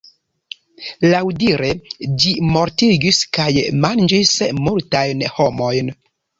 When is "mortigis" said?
2.57-3.21